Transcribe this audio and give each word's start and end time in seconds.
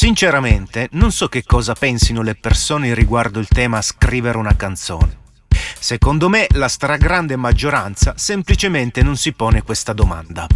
Sinceramente, 0.00 0.88
non 0.92 1.12
so 1.12 1.28
che 1.28 1.44
cosa 1.44 1.74
pensino 1.74 2.22
le 2.22 2.34
persone 2.34 2.94
riguardo 2.94 3.38
il 3.38 3.46
tema 3.46 3.82
scrivere 3.82 4.38
una 4.38 4.56
canzone. 4.56 5.18
Secondo 5.78 6.30
me, 6.30 6.46
la 6.52 6.68
stragrande 6.68 7.36
maggioranza 7.36 8.14
semplicemente 8.16 9.02
non 9.02 9.18
si 9.18 9.34
pone 9.34 9.62
questa 9.62 9.92
domanda. 9.92 10.46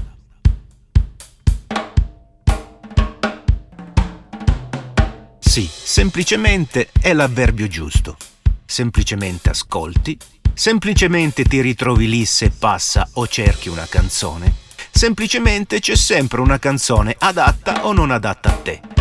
Sì, 5.38 5.68
semplicemente 5.70 6.88
è 6.98 7.12
l'avverbio 7.12 7.68
giusto. 7.68 8.16
Semplicemente 8.64 9.50
ascolti, 9.50 10.16
semplicemente 10.54 11.44
ti 11.44 11.60
ritrovi 11.60 12.08
lì 12.08 12.24
se 12.24 12.48
passa 12.48 13.06
o 13.12 13.28
cerchi 13.28 13.68
una 13.68 13.86
canzone. 13.86 14.54
Semplicemente 14.90 15.80
c'è 15.80 15.96
sempre 15.96 16.40
una 16.40 16.58
canzone 16.58 17.14
adatta 17.18 17.84
o 17.84 17.92
non 17.92 18.10
adatta 18.10 18.48
a 18.48 18.56
te. 18.56 18.93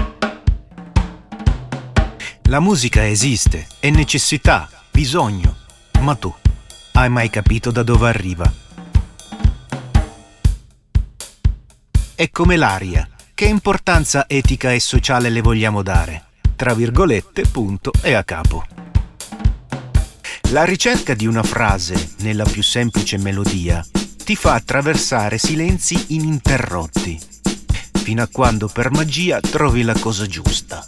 La 2.48 2.60
musica 2.60 3.08
esiste, 3.08 3.68
è 3.80 3.90
necessità, 3.90 4.70
bisogno, 4.92 5.58
ma 6.02 6.16
tu 6.16 6.34
hai 6.94 7.10
mai 7.10 7.30
capito 7.30 7.72
da 7.72 7.84
dove 7.84 8.08
arriva? 8.08 8.54
È 12.16 12.30
come 12.30 12.56
l'aria, 12.56 13.08
che 13.34 13.46
importanza 13.46 14.26
etica 14.28 14.72
e 14.72 14.80
sociale 14.80 15.30
le 15.30 15.42
vogliamo 15.42 15.82
dare? 15.82 16.32
tra 16.56 16.74
virgolette, 16.74 17.46
punto 17.48 17.92
e 18.02 18.14
a 18.14 18.24
capo. 18.24 18.66
La 20.52 20.64
ricerca 20.64 21.14
di 21.14 21.26
una 21.26 21.44
frase 21.44 22.14
nella 22.20 22.46
più 22.46 22.64
semplice 22.64 23.18
melodia 23.18 23.86
ti 24.24 24.38
fa 24.38 24.54
attraversare 24.54 25.38
silenzi 25.38 26.16
ininterrotti, 26.16 27.20
fino 28.02 28.22
a 28.22 28.30
quando 28.32 28.68
per 28.68 28.92
magia 28.92 29.42
trovi 29.42 29.82
la 29.82 29.98
cosa 30.00 30.26
giusta. 30.26 30.88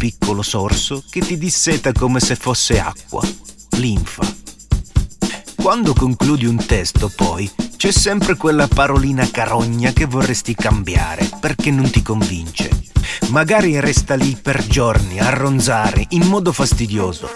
Piccolo 0.00 0.40
sorso 0.40 1.04
che 1.10 1.20
ti 1.20 1.36
disseta 1.36 1.92
come 1.92 2.20
se 2.20 2.34
fosse 2.34 2.80
acqua, 2.80 3.22
linfa. 3.72 4.26
Quando 5.56 5.92
concludi 5.92 6.46
un 6.46 6.56
testo, 6.56 7.12
poi, 7.14 7.50
c'è 7.76 7.92
sempre 7.92 8.36
quella 8.36 8.66
parolina 8.66 9.28
carogna 9.30 9.92
che 9.92 10.06
vorresti 10.06 10.54
cambiare 10.54 11.28
perché 11.38 11.70
non 11.70 11.90
ti 11.90 12.00
convince 12.00 12.88
magari 13.28 13.78
resta 13.78 14.14
lì 14.14 14.36
per 14.40 14.66
giorni 14.66 15.20
a 15.20 15.28
ronzare 15.30 16.06
in 16.10 16.26
modo 16.26 16.50
fastidioso. 16.52 17.28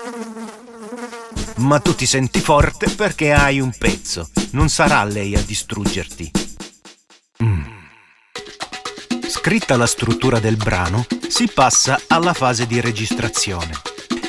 Ma 1.56 1.78
tu 1.80 1.94
ti 1.94 2.06
senti 2.06 2.40
forte 2.40 2.88
perché 2.90 3.32
hai 3.32 3.60
un 3.60 3.72
pezzo, 3.76 4.28
non 4.52 4.68
sarà 4.70 5.04
lei 5.04 5.36
a 5.36 5.42
distruggerti. 5.42 6.30
Mm. 7.42 7.62
Scritta 9.28 9.76
la 9.76 9.86
struttura 9.86 10.40
del 10.40 10.56
brano, 10.56 11.06
si 11.34 11.50
passa 11.52 12.00
alla 12.06 12.32
fase 12.32 12.64
di 12.64 12.80
registrazione. 12.80 13.72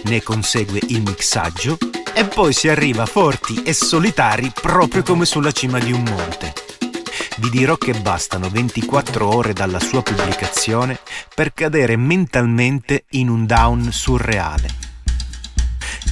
Ne 0.06 0.24
consegue 0.24 0.80
il 0.88 1.04
mixaggio 1.04 1.78
e 2.16 2.26
poi 2.26 2.52
si 2.52 2.68
arriva 2.68 3.06
forti 3.06 3.62
e 3.62 3.74
solitari 3.74 4.52
proprio 4.60 5.04
come 5.04 5.26
sulla 5.26 5.52
cima 5.52 5.78
di 5.78 5.92
un 5.92 6.02
monte 6.02 6.54
vi 7.38 7.50
dirò 7.52 7.78
che 7.78 7.94
bastano 7.94 8.50
24 8.50 9.28
ore 9.28 9.54
dalla 9.54 9.80
sua 9.80 10.02
pubblicazione 10.02 10.98
per 11.36 11.54
cadere 11.54 11.96
mentalmente 11.96 13.04
in 13.12 13.30
un 13.30 13.46
down 13.46 13.92
surreale. 13.92 14.68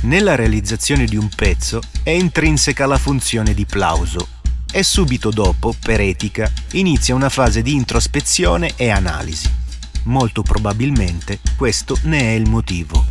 Nella 0.01 0.35
realizzazione 0.35 1.05
di 1.05 1.15
un 1.15 1.29
pezzo 1.33 1.81
è 2.03 2.11
intrinseca 2.11 2.85
la 2.85 2.97
funzione 2.97 3.55
di 3.55 3.65
plauso 3.65 4.27
e 4.71 4.83
subito 4.83 5.31
dopo, 5.31 5.73
per 5.81 6.01
etica, 6.01 6.51
inizia 6.73 7.15
una 7.15 7.29
fase 7.29 7.61
di 7.61 7.73
introspezione 7.73 8.73
e 8.75 8.89
analisi. 8.89 9.62
Molto 10.03 10.41
probabilmente 10.41 11.39
questo 11.55 11.97
ne 12.03 12.19
è 12.19 12.31
il 12.31 12.49
motivo. 12.49 13.05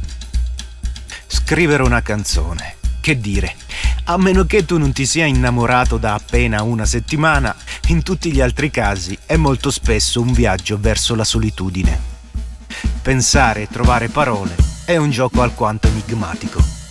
Scrivere 1.26 1.82
una 1.82 2.02
canzone. 2.02 2.76
Che 3.00 3.18
dire, 3.18 3.56
a 4.04 4.16
meno 4.16 4.44
che 4.44 4.64
tu 4.64 4.78
non 4.78 4.92
ti 4.92 5.06
sia 5.06 5.24
innamorato 5.24 5.96
da 5.96 6.14
appena 6.14 6.62
una 6.62 6.84
settimana, 6.84 7.54
in 7.88 8.02
tutti 8.02 8.30
gli 8.30 8.40
altri 8.40 8.70
casi 8.70 9.18
è 9.26 9.36
molto 9.36 9.70
spesso 9.70 10.20
un 10.20 10.32
viaggio 10.32 10.78
verso 10.78 11.14
la 11.14 11.24
solitudine. 11.24 11.98
Pensare 13.00 13.62
e 13.62 13.68
trovare 13.68 14.08
parole 14.08 14.54
è 14.84 14.96
un 14.96 15.10
gioco 15.10 15.42
alquanto 15.42 15.88
enigmatico. 15.88 16.81